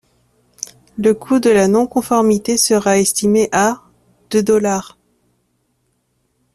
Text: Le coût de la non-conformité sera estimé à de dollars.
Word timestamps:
Le 0.97 1.13
coût 1.13 1.39
de 1.39 1.51
la 1.51 1.67
non-conformité 1.67 2.57
sera 2.57 2.97
estimé 2.97 3.49
à 3.51 3.83
de 4.31 4.41
dollars. 4.41 4.97